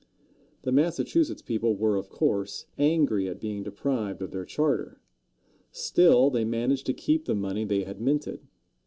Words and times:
The 0.63 0.71
Massachusetts 0.71 1.43
people 1.43 1.75
were, 1.75 1.95
of 1.95 2.09
course, 2.09 2.65
angry 2.79 3.27
at 3.27 3.39
being 3.39 3.61
deprived 3.61 4.23
of 4.23 4.31
their 4.31 4.45
charter; 4.45 4.99
still, 5.71 6.31
they 6.31 6.43
managed 6.43 6.87
to 6.87 6.93
keep 6.93 7.25
the 7.25 7.35
money 7.35 7.65
they 7.65 7.83
had 7.83 8.01
minted. 8.01 8.39